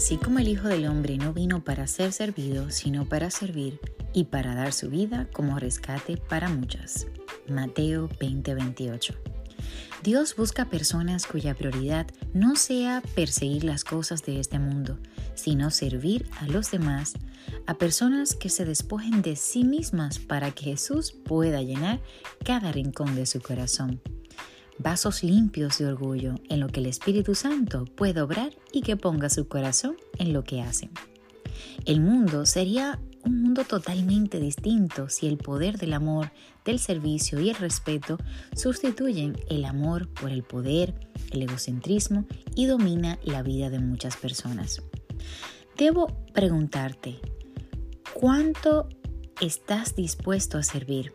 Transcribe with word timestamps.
Así 0.00 0.16
como 0.16 0.38
el 0.38 0.48
Hijo 0.48 0.66
del 0.66 0.86
Hombre 0.86 1.18
no 1.18 1.34
vino 1.34 1.62
para 1.62 1.86
ser 1.86 2.14
servido, 2.14 2.70
sino 2.70 3.06
para 3.06 3.30
servir 3.30 3.78
y 4.14 4.24
para 4.24 4.54
dar 4.54 4.72
su 4.72 4.88
vida 4.88 5.28
como 5.30 5.58
rescate 5.58 6.16
para 6.16 6.48
muchas. 6.48 7.06
Mateo 7.46 8.08
20:28. 8.18 9.14
Dios 10.02 10.36
busca 10.36 10.70
personas 10.70 11.26
cuya 11.26 11.54
prioridad 11.54 12.06
no 12.32 12.56
sea 12.56 13.02
perseguir 13.14 13.64
las 13.64 13.84
cosas 13.84 14.22
de 14.22 14.40
este 14.40 14.58
mundo, 14.58 14.98
sino 15.34 15.70
servir 15.70 16.24
a 16.38 16.46
los 16.46 16.70
demás, 16.70 17.12
a 17.66 17.74
personas 17.74 18.34
que 18.34 18.48
se 18.48 18.64
despojen 18.64 19.20
de 19.20 19.36
sí 19.36 19.64
mismas 19.64 20.18
para 20.18 20.50
que 20.50 20.64
Jesús 20.64 21.12
pueda 21.12 21.60
llenar 21.60 22.00
cada 22.42 22.72
rincón 22.72 23.14
de 23.16 23.26
su 23.26 23.42
corazón. 23.42 24.00
Vasos 24.82 25.22
limpios 25.22 25.76
de 25.76 25.84
orgullo 25.84 26.36
en 26.48 26.58
lo 26.58 26.68
que 26.68 26.80
el 26.80 26.86
Espíritu 26.86 27.34
Santo 27.34 27.84
puede 27.84 28.22
obrar 28.22 28.54
y 28.72 28.80
que 28.80 28.96
ponga 28.96 29.28
su 29.28 29.46
corazón 29.46 29.96
en 30.16 30.32
lo 30.32 30.42
que 30.42 30.62
hace. 30.62 30.88
El 31.84 32.00
mundo 32.00 32.46
sería 32.46 32.98
un 33.22 33.42
mundo 33.42 33.64
totalmente 33.64 34.40
distinto 34.40 35.10
si 35.10 35.26
el 35.26 35.36
poder 35.36 35.76
del 35.76 35.92
amor, 35.92 36.32
del 36.64 36.78
servicio 36.78 37.38
y 37.40 37.50
el 37.50 37.56
respeto 37.56 38.16
sustituyen 38.56 39.36
el 39.50 39.66
amor 39.66 40.08
por 40.08 40.30
el 40.30 40.44
poder, 40.44 40.94
el 41.30 41.42
egocentrismo 41.42 42.24
y 42.54 42.64
domina 42.64 43.18
la 43.22 43.42
vida 43.42 43.68
de 43.68 43.80
muchas 43.80 44.16
personas. 44.16 44.80
Debo 45.76 46.06
preguntarte, 46.32 47.20
¿cuánto 48.14 48.88
estás 49.42 49.94
dispuesto 49.94 50.56
a 50.56 50.62
servir? 50.62 51.12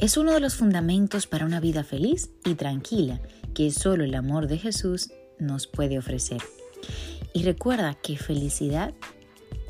Es 0.00 0.16
uno 0.16 0.32
de 0.32 0.40
los 0.40 0.54
fundamentos 0.54 1.26
para 1.26 1.44
una 1.44 1.60
vida 1.60 1.84
feliz 1.84 2.30
y 2.46 2.54
tranquila 2.54 3.20
que 3.54 3.70
solo 3.70 4.04
el 4.04 4.14
amor 4.14 4.46
de 4.46 4.56
Jesús 4.56 5.10
nos 5.38 5.66
puede 5.66 5.98
ofrecer. 5.98 6.40
Y 7.34 7.42
recuerda 7.42 7.94
que 7.94 8.16
felicidad 8.16 8.94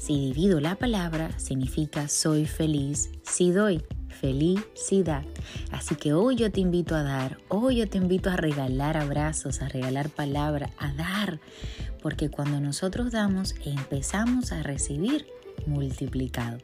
si 0.01 0.19
divido 0.19 0.61
la 0.61 0.77
palabra, 0.77 1.39
significa 1.39 2.09
soy 2.09 2.47
feliz 2.47 3.11
si 3.23 3.51
doy 3.51 3.83
felicidad. 4.09 5.25
Así 5.73 5.95
que 5.95 6.15
hoy 6.15 6.37
yo 6.37 6.51
te 6.51 6.61
invito 6.61 6.95
a 6.95 7.03
dar, 7.03 7.37
hoy 7.49 7.77
yo 7.77 7.89
te 7.89 7.99
invito 7.99 8.31
a 8.31 8.37
regalar 8.37 8.97
abrazos, 8.97 9.61
a 9.61 9.69
regalar 9.69 10.09
palabra, 10.09 10.71
a 10.79 10.95
dar, 10.95 11.39
porque 12.01 12.31
cuando 12.31 12.61
nosotros 12.61 13.13
damos 13.13 13.55
empezamos 13.65 14.53
a 14.53 14.63
recibir 14.63 15.27
multiplicado. 15.67 16.59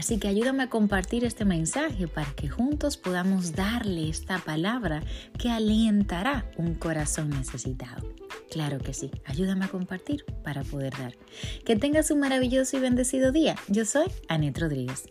Así 0.00 0.18
que 0.18 0.28
ayúdame 0.28 0.62
a 0.62 0.70
compartir 0.70 1.26
este 1.26 1.44
mensaje 1.44 2.08
para 2.08 2.32
que 2.32 2.48
juntos 2.48 2.96
podamos 2.96 3.52
darle 3.52 4.08
esta 4.08 4.38
palabra 4.38 5.02
que 5.38 5.50
alientará 5.50 6.50
un 6.56 6.74
corazón 6.74 7.28
necesitado. 7.28 8.08
Claro 8.50 8.78
que 8.78 8.94
sí, 8.94 9.10
ayúdame 9.26 9.66
a 9.66 9.68
compartir 9.68 10.24
para 10.42 10.62
poder 10.62 10.94
dar. 10.96 11.18
Que 11.66 11.76
tengas 11.76 12.10
un 12.10 12.20
maravilloso 12.20 12.78
y 12.78 12.80
bendecido 12.80 13.30
día. 13.30 13.56
Yo 13.68 13.84
soy 13.84 14.06
Anet 14.26 14.58
Rodríguez. 14.58 15.04